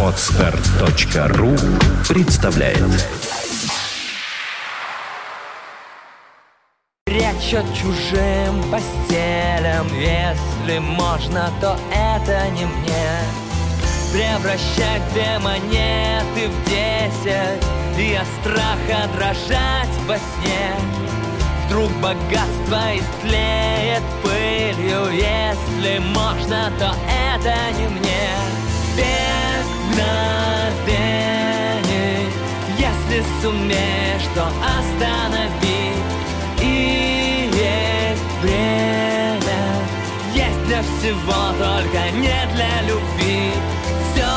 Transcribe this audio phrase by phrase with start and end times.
[0.00, 1.56] Отстар.ру
[2.08, 2.78] представляет.
[7.06, 13.18] Речь чужим постелям Если можно, то это не мне.
[14.12, 17.64] Превращать две монеты в десять.
[17.98, 21.03] И от страха дрожать во сне
[21.74, 25.10] Вдруг богатство истлеет пылью.
[25.10, 28.28] Если можно, то это не мне.
[28.96, 29.66] Бег
[30.84, 31.18] мгновений
[32.78, 35.84] Если сумеешь, то останови.
[36.62, 39.62] И есть время.
[40.32, 43.50] Есть для всего, только не для любви.
[44.12, 44.34] Все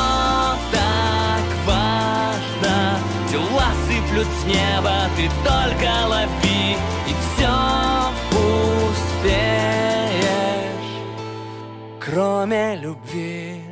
[0.72, 2.98] так важно.
[3.30, 6.76] Дела сыплют с неба, ты только лови.
[7.06, 8.10] И все
[8.90, 9.28] успеешь
[12.00, 13.67] Кроме любви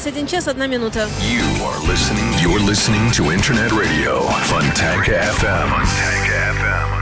[0.00, 1.06] Двадцать час, одна минута.
[1.20, 5.68] You are listening, you're listening to Internet Radio Fontanka FM.
[5.68, 6.99] Fontanka FM.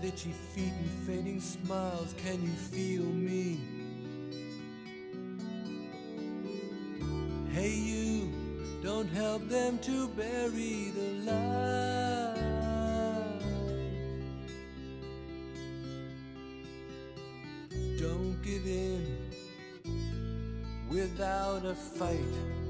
[0.00, 2.14] With itchy feet and fading smiles.
[2.22, 3.60] Can you feel me?
[7.52, 8.32] Hey, you
[8.82, 12.36] don't help them to bury the light.
[17.98, 19.30] Don't give in
[20.88, 22.69] without a fight.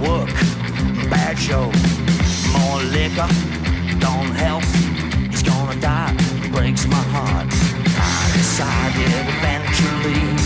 [0.00, 0.28] work,
[1.10, 1.70] bad show,
[2.52, 3.28] more liquor,
[3.98, 4.64] don't help.
[5.30, 6.14] He's gonna die,
[6.52, 7.46] breaks my heart.
[7.50, 10.37] I decided eventually.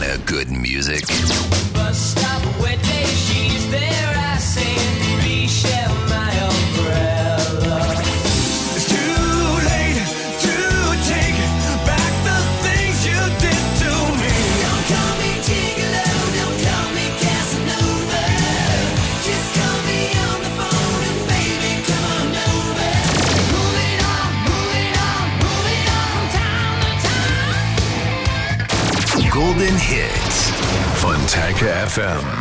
[0.00, 1.69] Want a good music?
[31.32, 32.39] Antike FM.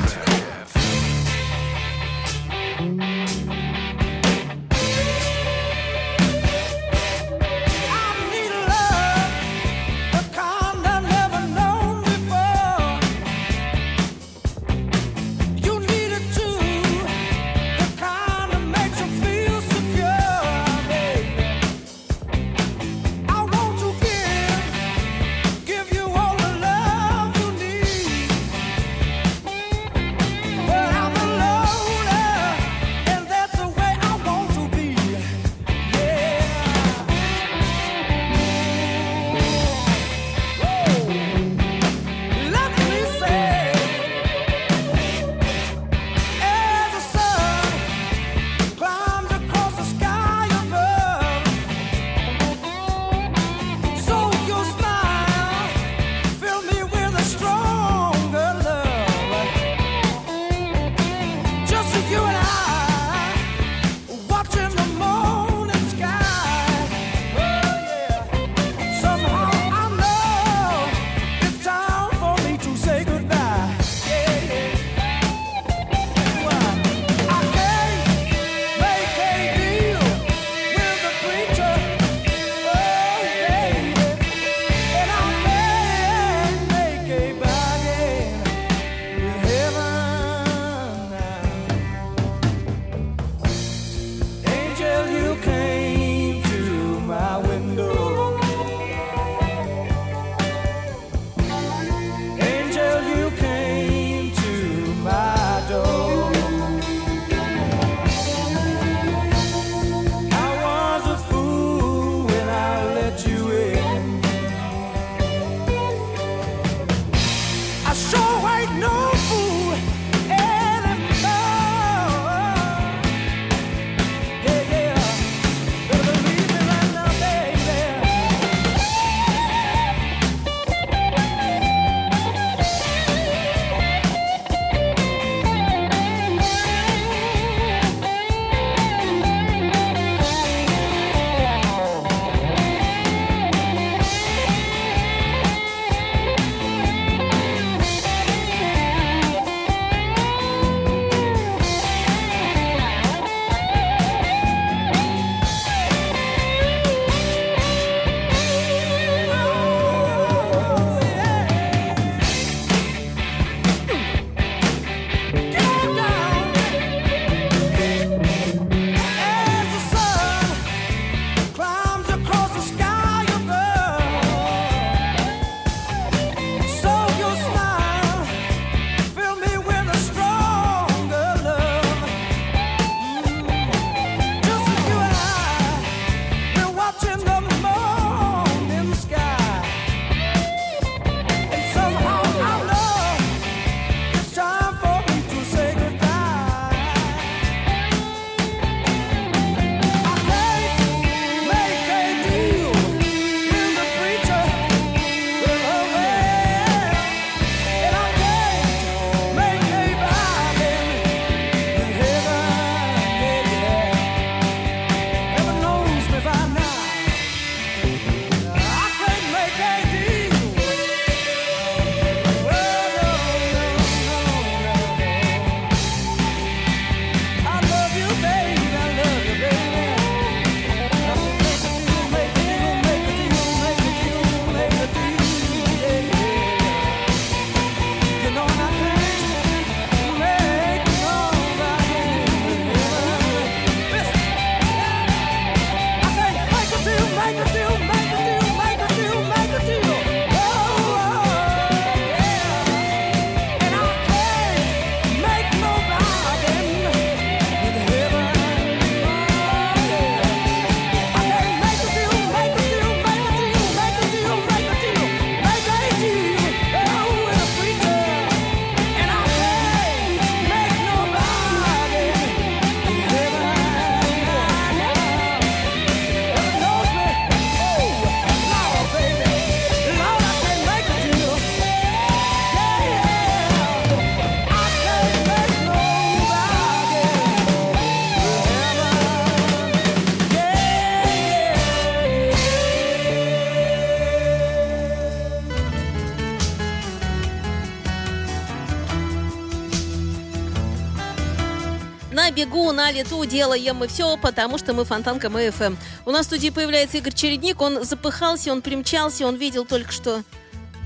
[302.90, 305.76] Бегу, на лету делаем мы все, потому что мы Фонтанка МФМ.
[306.06, 307.62] У нас в студии появляется Игорь Чередник.
[307.62, 310.24] Он запыхался, он примчался, он видел только что...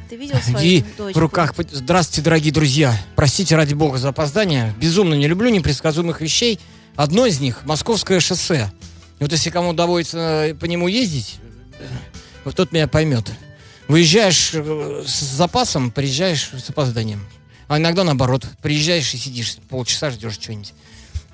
[0.09, 1.17] Ты видел свою И дочку?
[1.17, 1.53] в руках...
[1.71, 2.95] Здравствуйте, дорогие друзья.
[3.15, 4.73] Простите, ради бога, за опоздание.
[4.79, 6.59] Безумно не люблю непредсказуемых вещей.
[6.95, 8.71] Одно из них— Московское шоссе.
[9.19, 11.37] И вот если кому доводится э, по нему ездить,
[11.79, 11.87] э,
[12.43, 13.31] вот тот меня поймет.
[13.87, 17.25] Выезжаешь э, с запасом, приезжаешь с опозданием.
[17.67, 18.45] А иногда наоборот.
[18.61, 20.73] Приезжаешь и сидишь полчаса, ждешь что-нибудь.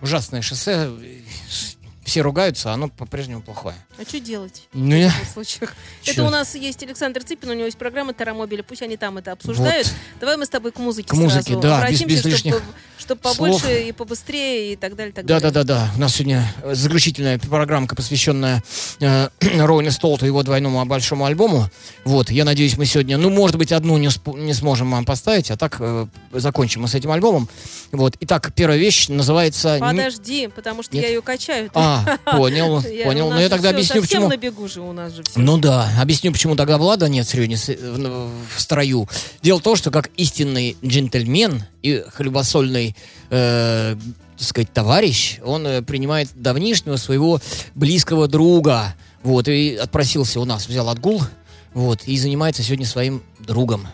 [0.02, 0.90] Ужасное шоссе.
[2.04, 3.76] Все ругаются, а оно по-прежнему плохое.
[4.00, 4.64] А что делать?
[4.72, 5.10] Ну, я...
[5.10, 5.74] в случаях?
[6.02, 6.14] Чё?
[6.14, 9.34] Это у нас есть Александр Цыпин, у него есть программа Тарамобиля, пусть они там это
[9.34, 9.88] обсуждают.
[9.88, 9.96] Вот.
[10.22, 12.62] Давай мы с тобой к музыке К музыке, сразу да, без- обратимся, без лишних
[12.98, 13.72] чтобы побольше слов.
[13.72, 15.64] и побыстрее и так далее, так Да, да, далее.
[15.66, 15.92] да, да.
[15.96, 18.64] У нас сегодня э, заключительная программка, посвященная
[19.00, 19.30] э,
[19.90, 21.70] Столту и его двойному большому альбому.
[22.04, 25.58] Вот, я надеюсь, мы сегодня, ну, может быть, одну не, не сможем вам поставить, а
[25.58, 27.50] так э, закончим мы с этим альбомом.
[27.92, 29.78] Вот, итак, первая вещь называется...
[29.80, 31.06] Подожди, потому что Нет?
[31.06, 31.72] я ее качаю.
[31.74, 33.30] А, понял, понял.
[33.30, 34.30] Но нас я тогда всё объясню, совсем почему...
[34.30, 35.40] на бегу же у нас же все.
[35.40, 39.08] Ну да, объясню, почему тогда Влада нет сегодня с- в, в строю.
[39.42, 42.96] Дело в том, что как истинный джентльмен и хлебосольный,
[43.30, 43.96] э,
[44.38, 47.42] так сказать, товарищ, он э, принимает давнишнего своего
[47.76, 48.96] близкого друга.
[49.24, 51.22] Вот, и отпросился у нас, взял отгул,
[51.74, 53.88] вот, и занимается сегодня своим другом.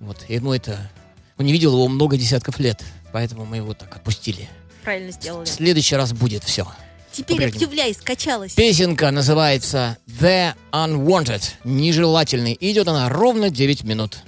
[0.00, 0.90] Вот, и ему это...
[1.38, 2.82] Он не видел его много десятков лет,
[3.12, 4.48] поэтому мы его так отпустили.
[4.82, 5.44] Правильно сделали.
[5.44, 6.66] В следующий раз будет все.
[7.12, 8.54] Теперь объявляй, скачалась.
[8.54, 12.54] Песенка называется The Unwanted, нежелательный.
[12.54, 14.18] И идет она ровно 9 минут.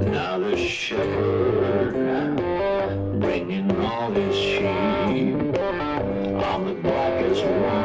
[0.00, 1.94] Now the shepherd
[3.20, 5.34] bringing all his sheep.
[6.44, 7.83] I'm the blackest one.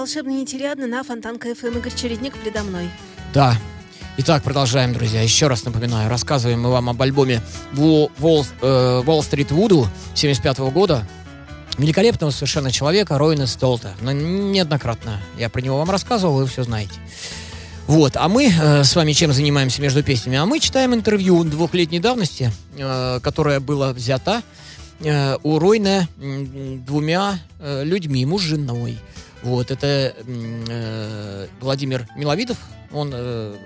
[0.00, 2.88] Волшебный нетериадно на Фонтанка ФМ Игорь Чередник предо мной.
[3.34, 3.54] Да.
[4.16, 5.20] Итак, продолжаем, друзья.
[5.20, 7.42] Еще раз напоминаю, рассказываем мы вам об альбоме
[7.74, 11.06] э, Street Voodoo 75 года.
[11.76, 13.92] Великолепного совершенно человека Ройна Столта.
[14.00, 16.94] Но неоднократно я про него вам рассказывал, вы все знаете.
[17.86, 20.38] Вот, а мы э, с вами чем занимаемся между песнями?
[20.38, 24.42] А мы читаем интервью двухлетней давности, э, которое было взято
[25.00, 28.98] э, у Ройна м, двумя э, людьми, муж с женой.
[29.42, 32.58] Вот, это э, Владимир Миловидов,
[32.92, 33.56] он э,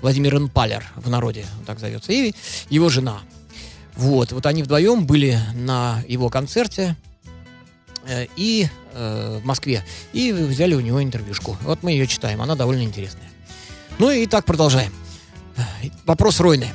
[0.00, 2.34] Владимир Инпалер в народе, так зовется, и
[2.70, 3.20] его жена.
[3.96, 6.96] Вот, вот они вдвоем были на его концерте
[8.06, 11.56] э, и э, в Москве, и взяли у него интервьюшку.
[11.62, 13.28] Вот мы ее читаем, она довольно интересная.
[13.98, 14.92] Ну и так продолжаем.
[16.06, 16.68] Вопрос Ройны.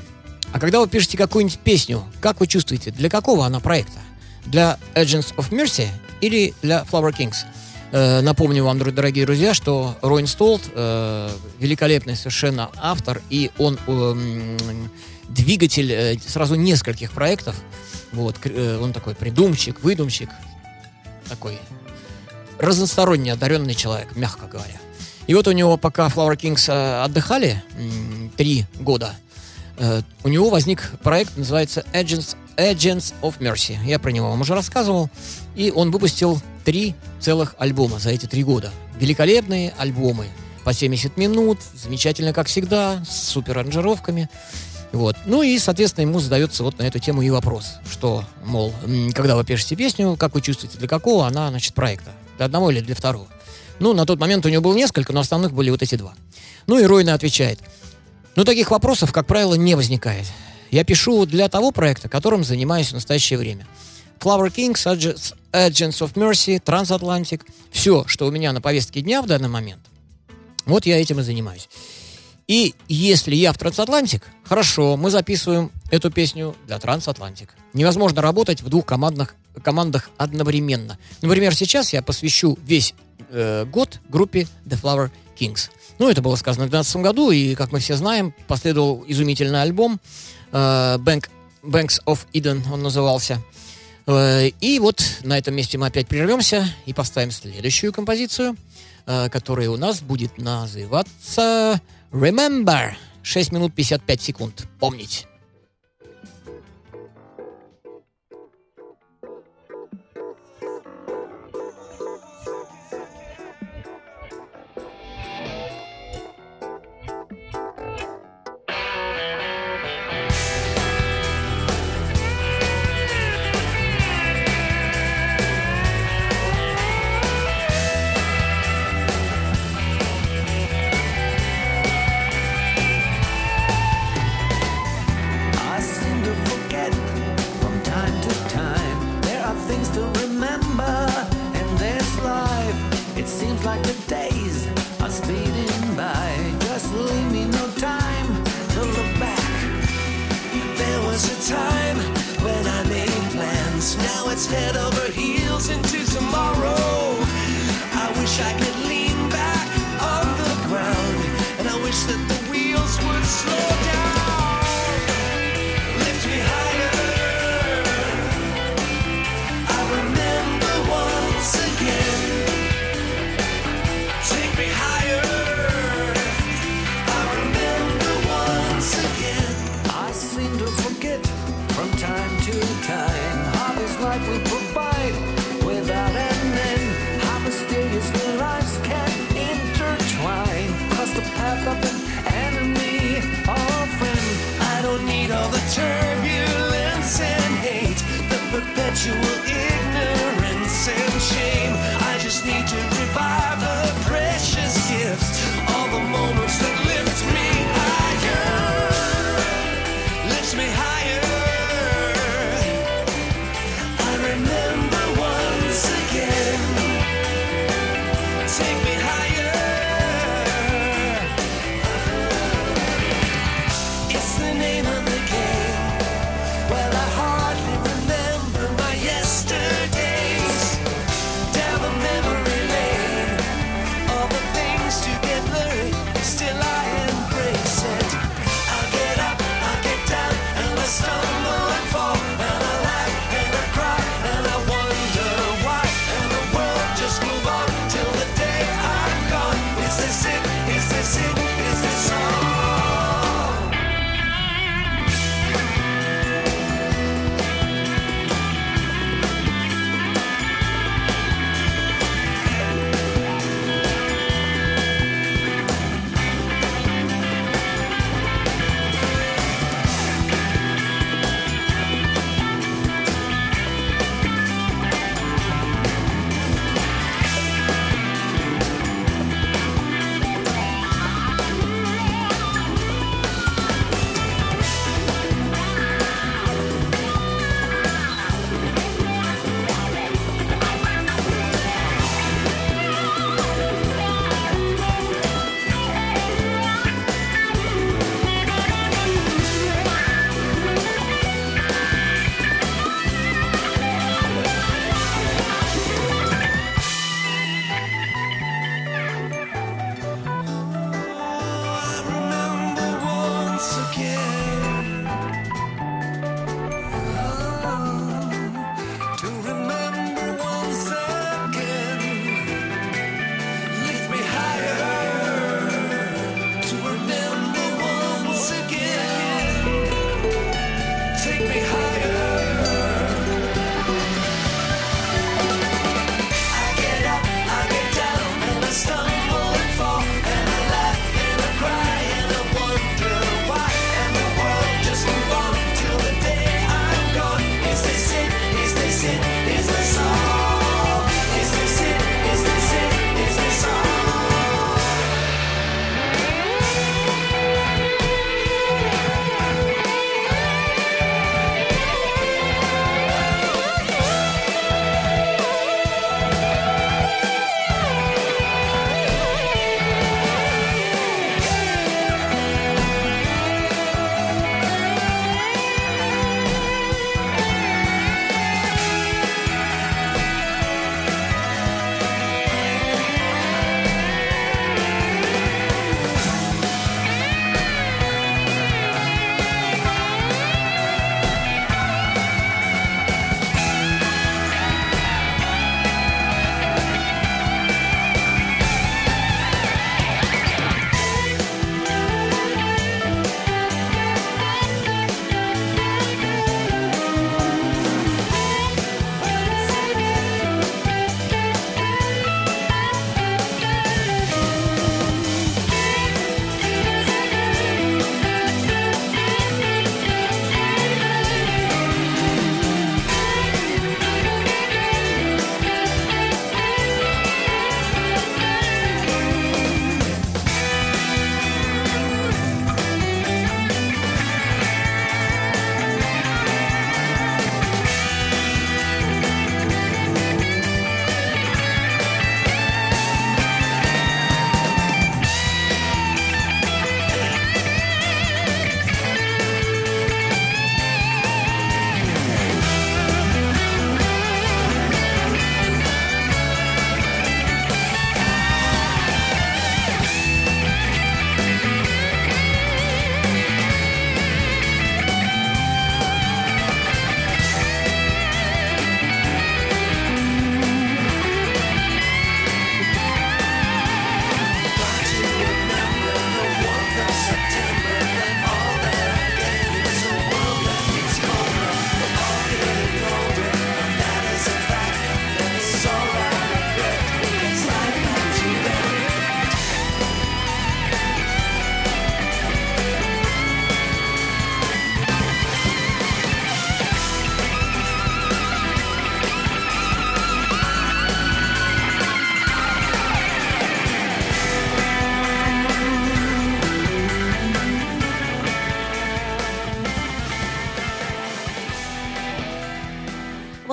[0.54, 4.00] А когда вы пишете какую-нибудь песню, как вы чувствуете, для какого она проекта?
[4.46, 5.88] Для Agents of Mercy
[6.22, 7.46] или для Flower Kings?
[7.92, 14.58] Э, напомню вам, дорогие друзья, что Ройн Столт э, великолепный совершенно автор, и он э,
[15.30, 17.56] двигатель сразу нескольких проектов.
[18.12, 18.38] Вот,
[18.82, 20.30] он такой придумчик, выдумщик,
[21.28, 21.58] такой
[22.58, 24.80] разносторонне одаренный человек, мягко говоря.
[25.28, 26.70] И вот у него, пока Flower Kings
[27.04, 27.62] отдыхали
[28.38, 29.14] три года,
[30.24, 33.78] у него возник проект, называется Agents, Agents of Mercy.
[33.86, 35.10] Я про него вам уже рассказывал.
[35.58, 38.72] И он выпустил три целых альбома за эти три года.
[39.00, 40.28] Великолепные альбомы.
[40.64, 44.30] По 70 минут, замечательно, как всегда, с супер аранжировками.
[44.92, 45.16] Вот.
[45.26, 48.72] Ну и, соответственно, ему задается вот на эту тему и вопрос, что, мол,
[49.16, 52.12] когда вы пишете песню, как вы чувствуете, для какого она, значит, проекта?
[52.38, 53.28] Для одного или для второго?
[53.80, 56.14] Ну, на тот момент у него было несколько, но основных были вот эти два.
[56.68, 57.60] Ну и Ройна отвечает,
[58.36, 60.28] ну, таких вопросов, как правило, не возникает.
[60.70, 63.66] Я пишу для того проекта, которым занимаюсь в настоящее время.
[64.20, 67.42] Flower Kings, Agents of Mercy, Transatlantic.
[67.72, 69.82] Все, что у меня на повестке дня в данный момент,
[70.66, 71.68] вот я этим и занимаюсь.
[72.48, 77.56] И если я в Трансатлантик, хорошо, мы записываем эту песню для Трансатлантик.
[77.74, 80.98] Невозможно работать в двух командных, командах одновременно.
[81.22, 82.94] Например, сейчас я посвящу весь
[83.32, 85.70] э, год группе The Flower Kings.
[86.00, 90.00] Ну, это было сказано в 2012 году, и, как мы все знаем, последовал изумительный альбом
[90.52, 90.56] э,
[91.00, 91.30] Bank,
[91.64, 93.42] Banks of Eden, он назывался.
[94.08, 98.56] Э, И вот на этом месте мы опять прервемся и поставим следующую композицию,
[99.06, 102.94] э, которая у нас будет называться Remember.
[103.22, 104.68] 6 минут 55 секунд.
[104.80, 105.28] Помнить.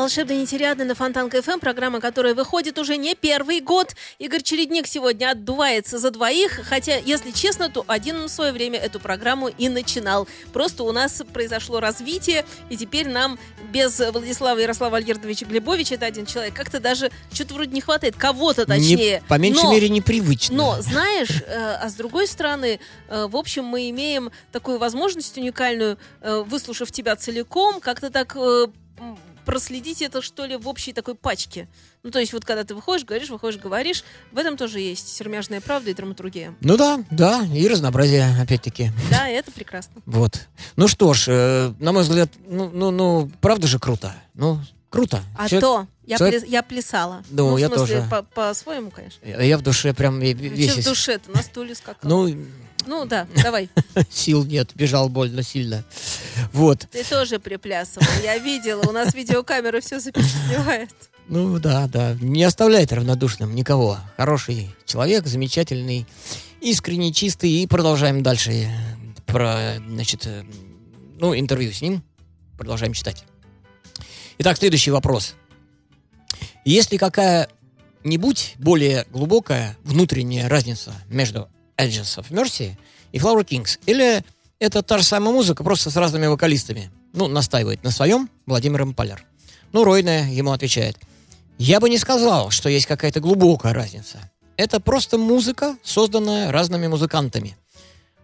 [0.04, 3.94] Волшебный нетериадный на Фонтан КФМ, программа, которая выходит уже не первый год.
[4.18, 9.00] Игорь Чередник сегодня отдувается за двоих, хотя, если честно, то один в свое время эту
[9.00, 10.28] программу и начинал.
[10.52, 13.38] Просто у нас произошло развитие, и теперь нам
[13.72, 18.66] без Владислава Ярослава Альгердовича Глебовича, это один человек, как-то даже что-то вроде не хватает, кого-то
[18.70, 19.22] Не- точнее.
[19.26, 20.54] по меньшей Но- мере, непривычно.
[20.54, 22.78] но, знаешь, э, а с другой стороны,
[23.08, 28.36] э, в общем, мы имеем такую возможность уникальную, э, выслушав тебя целиком, как-то так
[29.44, 31.68] проследить это, что ли, в общей такой пачке.
[32.02, 35.60] Ну, то есть, вот когда ты выходишь, говоришь, выходишь, говоришь, в этом тоже есть сермяжная
[35.60, 36.54] правда и драматургия.
[36.60, 38.90] Ну да, да, и разнообразие, опять-таки.
[39.10, 40.02] Да, это прекрасно.
[40.06, 40.48] Вот.
[40.76, 44.14] Ну что ж, э, на мой взгляд, ну, ну, ну, правда же круто.
[44.34, 44.58] Ну,
[44.90, 45.22] круто.
[45.36, 47.22] А Человек- то я, человек- пляс- я плясала.
[47.30, 48.06] Ну, в я смысле, тоже.
[48.10, 49.18] по- По-своему, конечно.
[49.26, 50.36] Я я в душе прям весь...
[50.36, 51.30] в из- душе-то?
[51.30, 52.08] На стуле скакал.
[52.10, 52.34] Ну,
[52.86, 53.68] ну да, давай.
[54.10, 55.84] сил нет, бежал больно сильно.
[56.52, 56.86] Вот.
[56.90, 58.06] Ты тоже приплясывал.
[58.22, 60.90] Я видела, у нас видеокамера все запечатлевает.
[61.28, 62.16] Ну да, да.
[62.20, 63.98] Не оставляет равнодушным никого.
[64.16, 66.06] Хороший человек, замечательный,
[66.60, 67.50] искренний, чистый.
[67.50, 68.68] И продолжаем дальше э,
[69.26, 70.44] про, значит, э,
[71.18, 72.02] ну, интервью с ним.
[72.58, 73.24] Продолжаем читать.
[74.38, 75.34] Итак, следующий вопрос.
[76.64, 82.72] Есть ли какая-нибудь более глубокая внутренняя разница между Edges of Mercy
[83.12, 83.78] и Flower Kings?
[83.86, 84.24] Или
[84.58, 86.90] это та же самая музыка, просто с разными вокалистами?
[87.12, 89.24] Ну, настаивает на своем Владимир Импалер.
[89.72, 90.96] Ну, Ройна ему отвечает.
[91.58, 94.30] Я бы не сказал, что есть какая-то глубокая разница.
[94.56, 97.56] Это просто музыка, созданная разными музыкантами.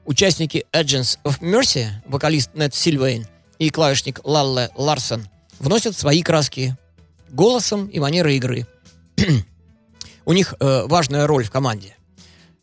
[0.04, 3.26] Участники Agents of Mercy, вокалист Нед Сильвейн
[3.58, 5.28] и клавишник Лалле Ларсон,
[5.58, 6.76] вносят свои краски
[7.30, 8.66] голосом и манерой игры.
[10.24, 11.96] У них э, важная роль в команде.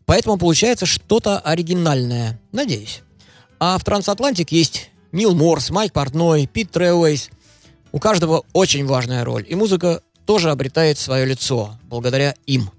[0.08, 2.39] Поэтому получается что-то оригинальное.
[2.53, 3.01] Надеюсь.
[3.60, 7.30] А в Трансатлантик есть Нил Морс, Майк Портной, Пит Тревейс.
[7.91, 9.45] У каждого очень важная роль.
[9.47, 12.72] И музыка тоже обретает свое лицо благодаря им.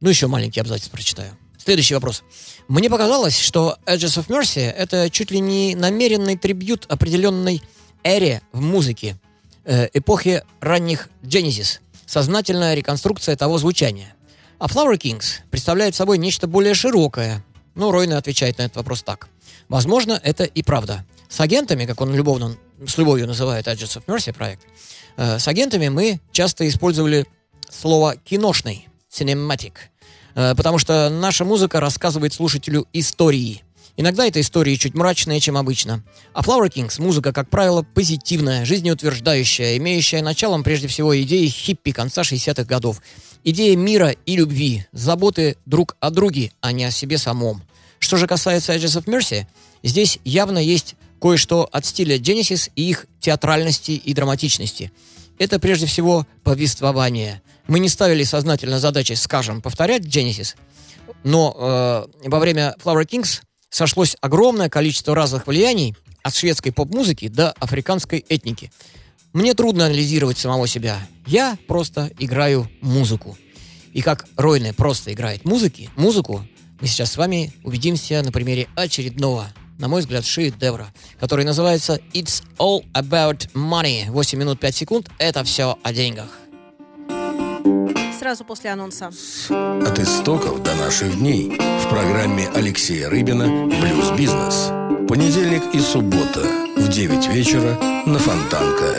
[0.00, 1.38] Ну, еще маленький абзац прочитаю.
[1.56, 2.24] Следующий вопрос.
[2.66, 7.62] Мне показалось, что Edges of Mercy— это чуть ли не намеренный трибют определенной
[8.02, 9.18] эре в музыке,
[9.64, 14.15] э, эпохи ранних Genesis, сознательная реконструкция того звучания.
[14.58, 17.44] А Flower Kings представляет собой нечто более широкое.
[17.74, 19.28] Ну, Ройна отвечает на этот вопрос так.
[19.68, 21.04] Возможно, это и правда.
[21.28, 24.62] С агентами, как он любовно, с любовью называет Edges of Mercy проект,
[25.18, 27.26] э, с агентами мы часто использовали
[27.68, 29.72] слово «киношный», «cinematic»,
[30.34, 33.62] э, потому что наша музыка рассказывает слушателю истории.
[33.96, 36.04] Иногда это истории чуть мрачные, чем обычно.
[36.34, 42.22] А Flower Kings— музыка, как правило, позитивная, жизнеутверждающая, имеющая началом прежде всего идеи хиппи конца
[42.22, 43.00] 60-х годов.
[43.42, 47.62] Идея мира и любви, заботы друг о друге, а не о себе самом.
[47.98, 49.46] Что же касается Edges of Mercy,
[49.82, 54.92] здесь явно есть кое-что от стиля Genesis и их театральности и драматичности.
[55.38, 57.40] Это прежде всего повествование.
[57.66, 60.54] Мы не ставили сознательно задачи, скажем, повторять Genesis,
[61.24, 63.40] но э, во время Flower Kings
[63.70, 68.72] сошлось огромное количество разных влияний от шведской поп-музыки до африканской этники.
[69.32, 70.98] Мне трудно анализировать самого себя.
[71.26, 73.36] Я просто играю музыку.
[73.92, 76.46] И как Ройне просто играет музыки, музыку,
[76.80, 82.42] мы сейчас с вами убедимся на примере очередного, на мой взгляд, шедевра, который называется «It's
[82.58, 84.10] all about money».
[84.10, 86.28] 8 минут 5 секунд– это все о деньгах.
[88.26, 89.12] Сразу после анонса.
[89.50, 94.72] От истоков до наших дней в программе Алексея Рыбина «Блюз-бизнес».
[95.08, 96.40] Понедельник и суббота
[96.76, 98.96] в 9 вечера на Фонтанка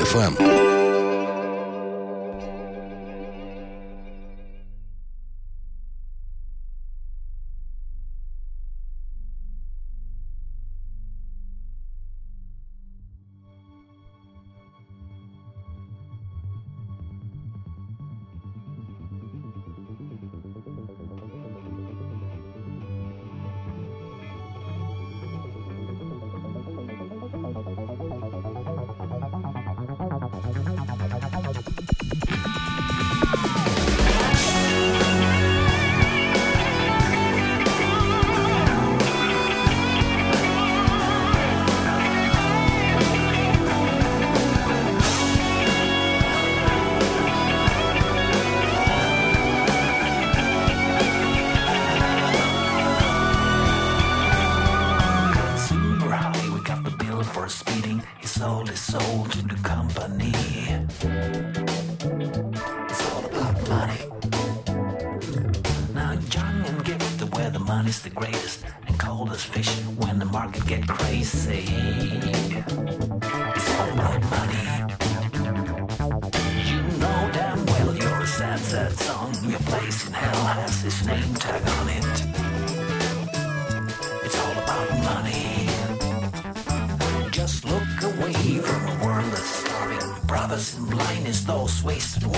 [91.87, 92.36] waste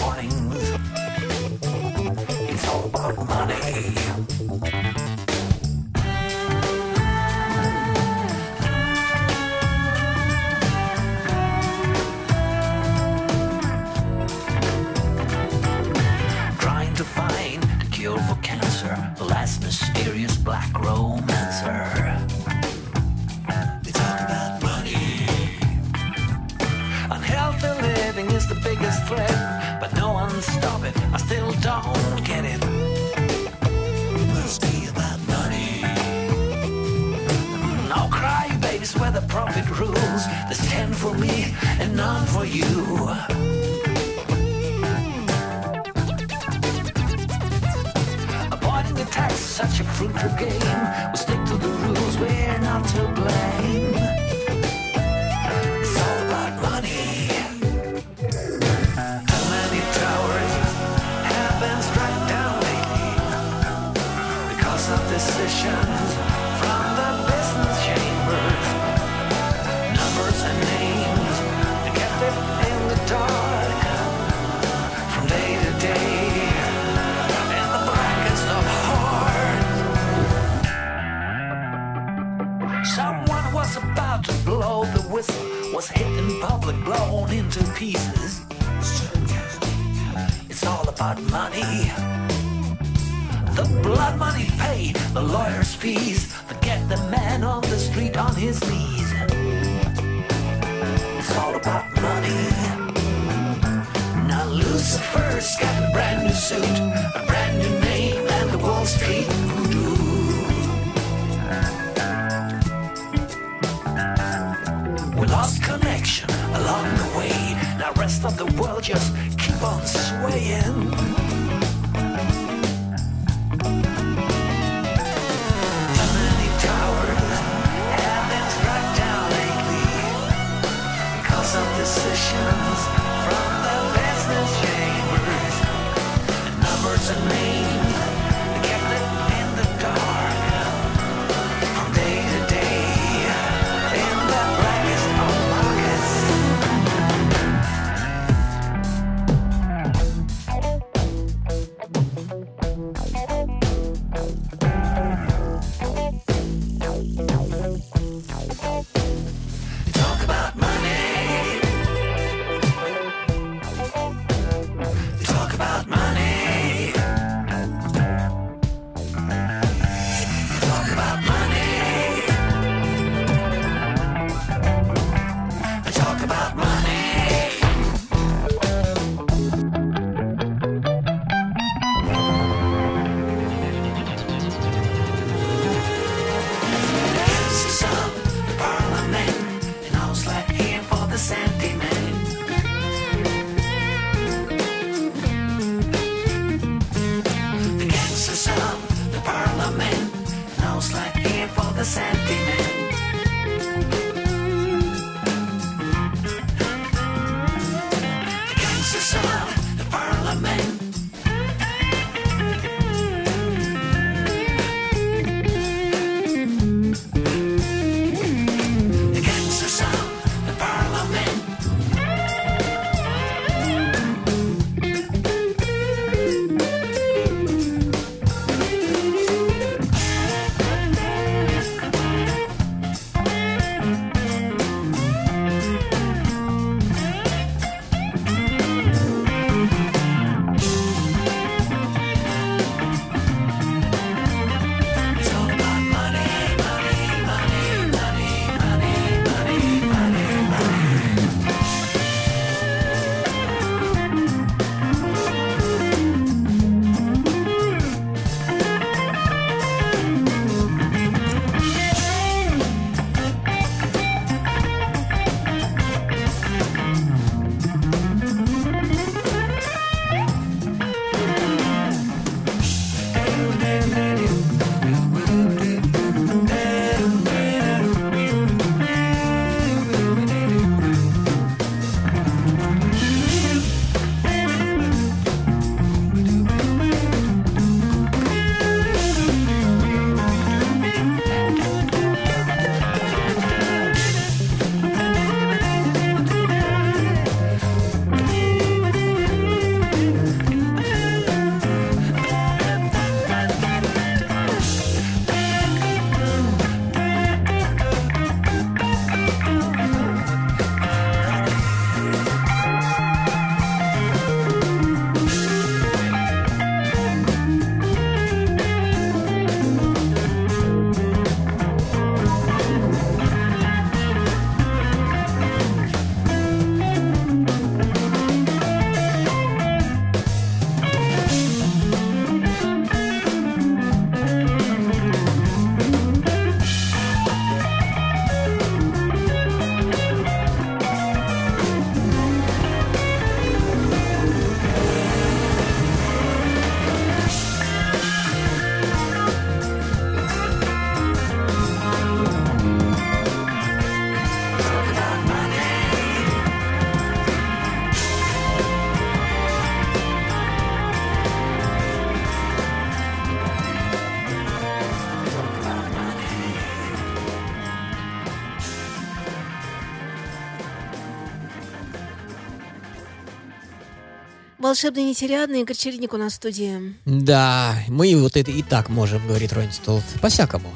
[374.70, 376.94] Волшебный нетериадный Игорь Чередник у нас в студии.
[377.06, 380.04] Да, мы вот это и так можем, говорит Ронни Столт.
[380.22, 380.70] По-всякому.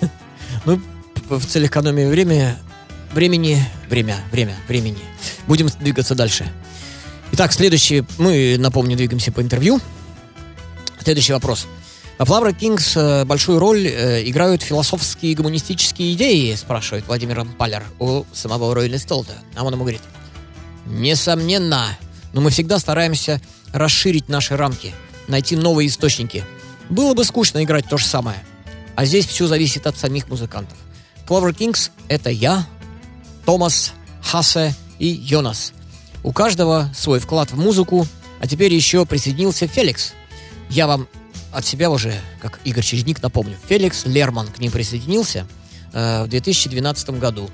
[0.64, 0.80] Ну,
[1.28, 2.56] п- в целях экономии времени,
[3.12, 4.98] времени, время, время, времени.
[5.46, 6.52] Будем двигаться дальше.
[7.30, 9.80] Итак, следующий, мы, напомню, двигаемся по интервью.
[11.04, 11.68] Следующий вопрос.
[12.18, 17.84] А Флавра Кингс э, большую роль э, играют философские и гуманистические идеи, спрашивает Владимир Палер
[18.00, 19.34] у самого Ройли Столта.
[19.54, 20.02] А он ему говорит,
[20.86, 21.96] несомненно,
[22.32, 23.40] но мы всегда стараемся
[23.72, 24.94] расширить наши рамки,
[25.28, 26.44] найти новые источники.
[26.88, 28.38] Было бы скучно играть то же самое.
[28.94, 30.78] А здесь все зависит от самих музыкантов.
[31.26, 32.66] Clover Kings— это я,
[33.44, 35.72] Томас, Хасе и Йонас.
[36.22, 38.06] У каждого свой вклад в музыку,
[38.40, 40.12] а теперь еще присоединился Феликс.
[40.70, 41.08] Я вам
[41.52, 43.56] от себя уже, как Игорь Чередник, напомню.
[43.68, 45.46] Феликс Лерман к ним присоединился
[45.92, 47.50] э, в 2012 году.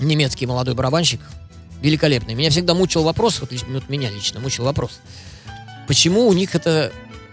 [0.00, 1.20] Немецкий молодой барабанщик,
[1.82, 2.34] великолепный.
[2.34, 5.00] Меня всегда мучил вопрос, вот, вот меня лично мучил вопрос,
[5.86, 6.92] почему у них это,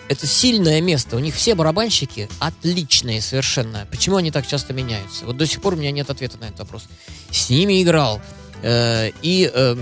[0.10, 3.88] это сильное место, у них все барабанщики отличные совершенно.
[3.92, 5.26] Почему они так часто меняются?
[5.26, 6.86] Вот до сих пор у меня нет ответа на этот вопрос.
[7.32, 8.22] С ними играл
[8.64, 9.76] э, и э,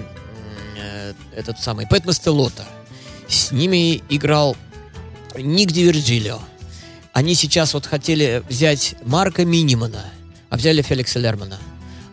[0.78, 2.66] э, этот самый Пэт Мастелота.
[3.28, 4.56] С ними играл
[5.36, 6.40] Ник Ди Вирджилио.
[7.14, 10.06] Они сейчас вот хотели взять Марка Минимана,
[10.50, 11.58] а взяли Феликса Лермана.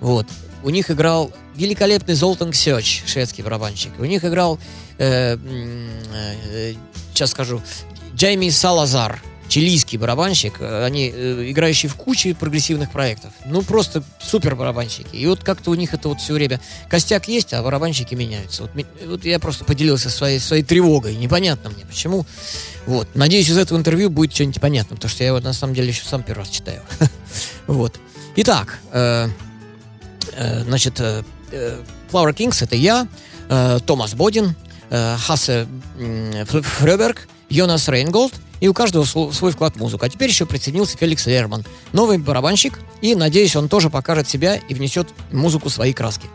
[0.00, 0.26] Вот.
[0.62, 3.92] У них играл великолепный Золтан Ксёч, шведский барабанщик.
[3.98, 4.58] У них играл,
[4.98, 6.74] э, э,
[7.12, 7.62] сейчас скажу,
[8.14, 10.60] Джейми Салазар, чилийский барабанщик.
[10.60, 13.32] Они э, играющие в куче прогрессивных проектов.
[13.46, 15.14] Ну, просто супер барабанщики.
[15.14, 16.60] И вот как-то у них это вот все время...
[16.88, 18.62] Костяк есть, а барабанщики меняются.
[18.62, 18.70] Вот,
[19.06, 21.14] вот я просто поделился своей, своей тревогой.
[21.16, 22.26] Непонятно мне, почему.
[22.86, 23.08] Вот.
[23.14, 26.04] Надеюсь, из этого интервью будет что-нибудь понятно, потому что я его на самом деле еще
[26.04, 26.82] сам первый раз читаю.
[27.66, 27.98] Вот.
[28.36, 29.28] Итак, э,
[30.36, 31.22] э, значит, э,
[32.10, 33.06] Flower Kings это я,
[33.48, 34.54] э, Томас Бодин,
[34.90, 35.66] э, Хасе
[35.98, 40.04] м, Ф- Фрёберг, Йонас Рейнголд, и у каждого свой вклад в музыку.
[40.04, 44.74] А теперь еще присоединился Феликс Лерман, новый барабанщик, и, надеюсь, он тоже покажет себя и
[44.74, 46.28] внесет музыку свои краски.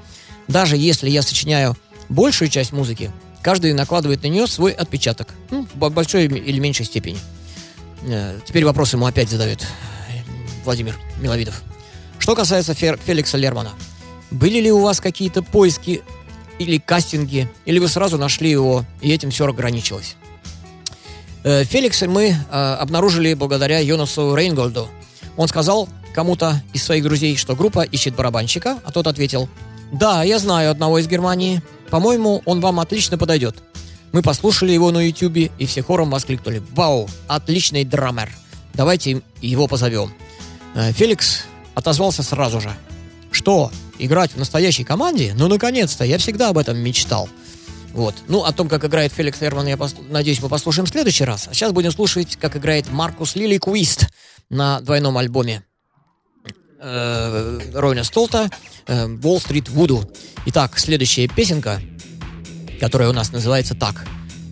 [0.48, 1.76] Даже если я сочиняю
[2.10, 3.12] большую часть музыки,
[3.42, 7.18] каждый накладывает на нее свой отпечаток, ну, в бо- большой или меньшей степени.
[8.04, 9.66] Э, Теперь вопрос ему опять задает э,
[10.66, 11.62] Владимир Миловидов.
[12.20, 13.72] Что касается Феликса Лермана,
[14.32, 16.02] были ли у вас какие-то поиски
[16.60, 20.16] или кастинги, или вы сразу нашли его, и этим все ограничилось?
[21.44, 24.90] Э, Феликса мы э, обнаружили благодаря Йонасу Рейнгольду.
[25.38, 29.50] Он сказал кому-то из своих друзей, что группа ищет барабанщика, а тот ответил,
[29.92, 31.62] «Да, я знаю одного из Германии.
[31.90, 33.64] По-моему, он вам отлично подойдет».
[34.12, 38.32] Мы послушали его на ютюбе и все хором воскликнули, «Вау, отличный драмер!
[38.74, 40.12] Давайте его позовем».
[40.76, 42.76] Э, Феликс отозвался сразу же.
[43.32, 45.34] Что, играть в настоящей команде?
[45.36, 47.30] Ну, наконец-то, я всегда об этом мечтал.
[47.94, 48.16] Вот.
[48.28, 51.48] Ну, о том, как играет Феликс Лерман, я пос- надеюсь, мы послушаем в следующий раз.
[51.50, 54.08] А сейчас будем слушать, как играет Маркус Лили Квист
[54.50, 55.64] на двойном альбоме
[56.80, 58.50] э, Ройна Столта
[58.88, 60.08] э, «Wall Street Voodoo».
[60.46, 61.82] Итак, следующая песенка,
[62.80, 64.06] которая у нас называется так.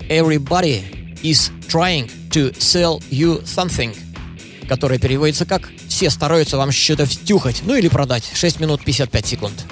[0.10, 3.96] «Everybody is trying to sell you something»,
[4.68, 8.30] которая переводится как «Все стараются вам что-то втюхать», ну или продать.
[8.32, 9.66] 6 минут 55 секунд.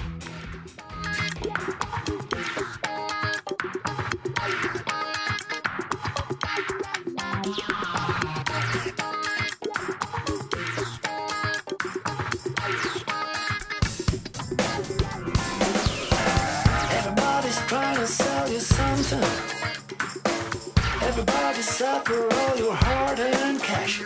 [21.03, 21.69] Everybody's
[22.03, 24.01] for all your hard-earned cash.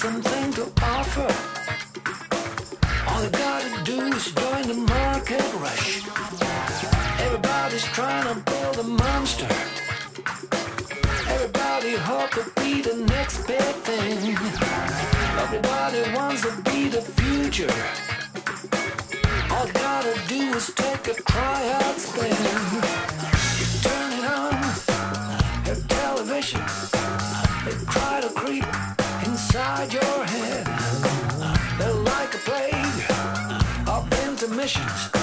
[0.00, 1.28] Something to offer.
[3.06, 6.00] All you gotta do is join the market rush.
[7.20, 9.46] Everybody's trying to build a monster.
[11.28, 14.34] Everybody hope to be the next big thing.
[15.38, 17.74] Everybody wants to be the future.
[19.52, 22.36] All you gotta do is take a tryout spin.
[23.60, 26.79] You turn it on, your television.
[34.60, 35.19] commissions.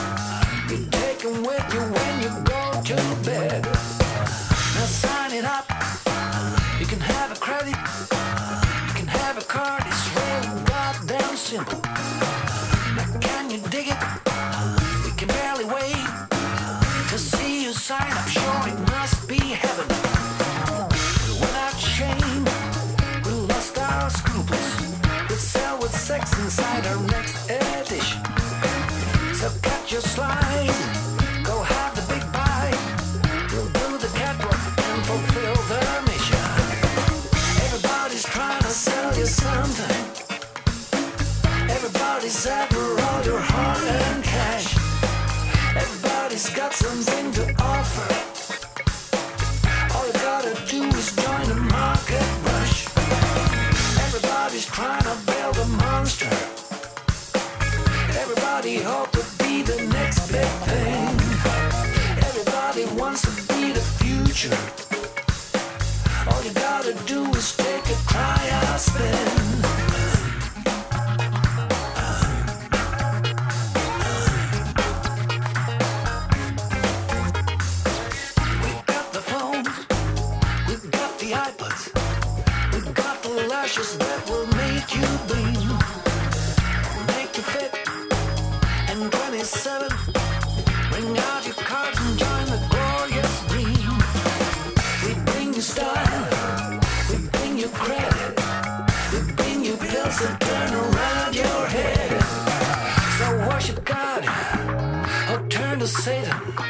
[46.79, 47.56] turns into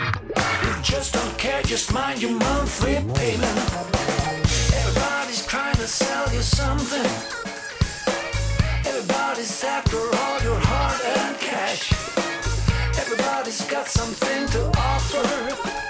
[0.08, 3.58] You just don't care, just mind your monthly payment.
[4.74, 7.12] Everybody's trying to sell you something.
[8.86, 11.91] Everybody's after all your hard earned cash.
[12.97, 15.87] Everybody's got something to offer.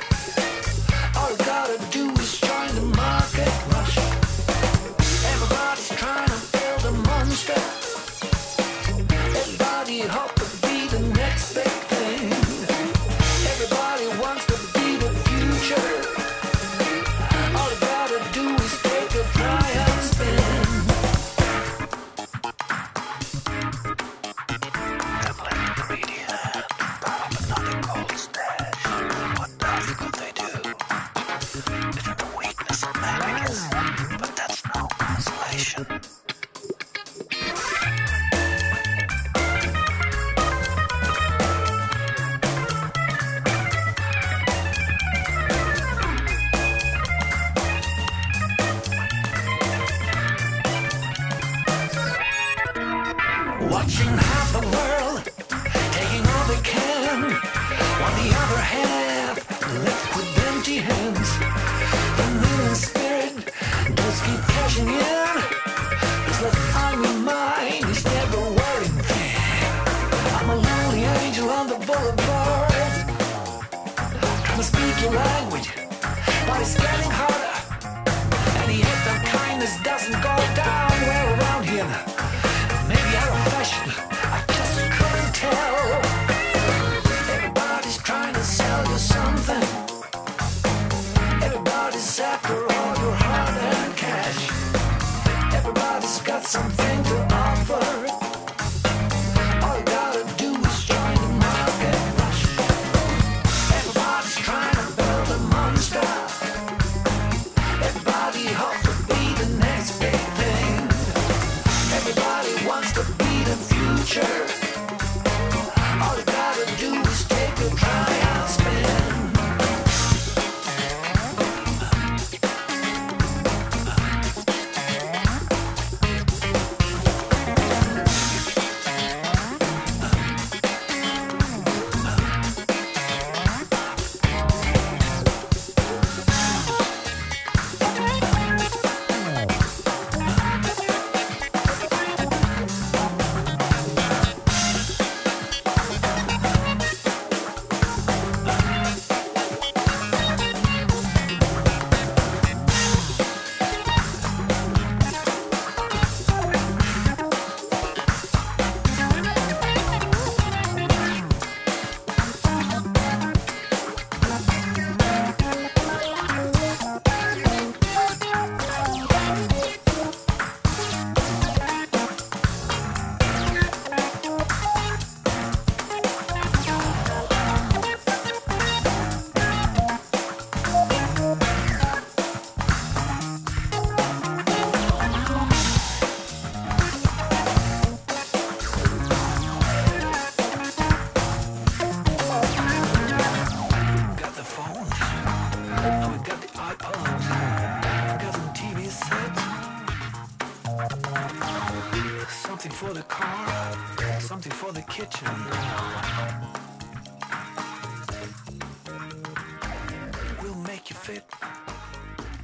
[211.06, 211.24] fit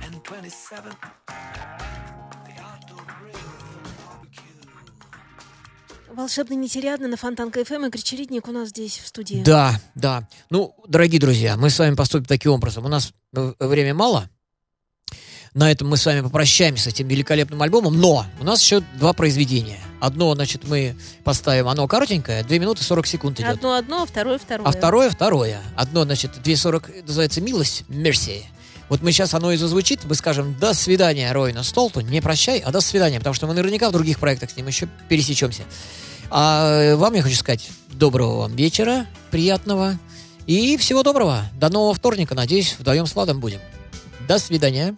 [0.06, 0.94] and 27.
[6.12, 7.74] Волшебно нетерядно на Фонтан КФМ.
[7.74, 9.42] Эм, и Чередник у нас здесь в студии.
[9.44, 10.28] Да, да.
[10.52, 12.86] Ну, дорогие друзья, мы с вами поступим таким образом.
[12.86, 14.30] У нас э, время мало.
[15.56, 18.00] На этом мы с вами попрощаемся с этим великолепным альбомом.
[18.00, 23.08] Но у нас еще два произведения– Одно, значит, мы поставим, оно коротенькое, 2 минуты 40
[23.08, 23.52] секунд идет.
[23.52, 24.68] Одно одно, а второе второе.
[24.68, 25.62] А второе, второе.
[25.78, 28.44] Одно, значит, 2.40 называется «Милость», «Mercy».
[28.90, 32.74] Вот мы сейчас оно и зазвучит, мы скажем «До свидания, Ройна Столту», не прощай, а
[32.74, 35.64] «До свидания», потому что мы наверняка в других проектах с ним еще пересечемся.
[36.30, 39.98] А вам я хочу сказать доброго вам вечера, приятного
[40.48, 41.46] и всего доброго.
[41.58, 43.62] До нового вторника, надеюсь, вдвоем с Владом будем.
[44.28, 44.98] До свидания.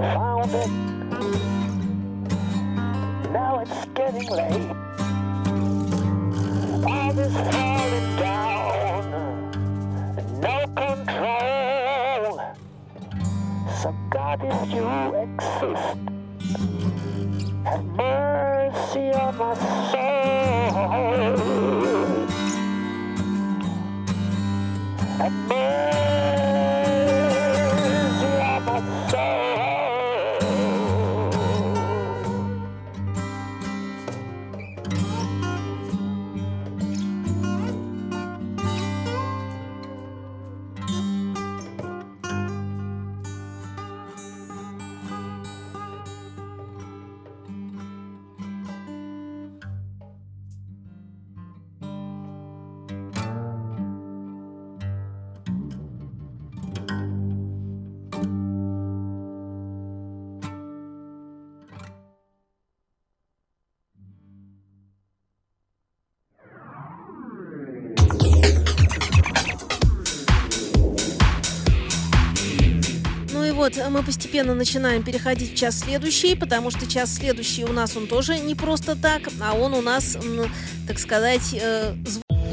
[0.00, 0.89] Found it
[74.30, 78.54] постепенно начинаем переходить в час следующий, потому что час следующий у нас он тоже не
[78.54, 80.16] просто так, а он у нас,
[80.86, 81.94] так сказать, э,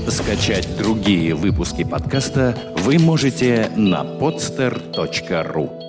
[0.10, 5.87] Скачать другие выпуски подкаста вы можете на podster.ru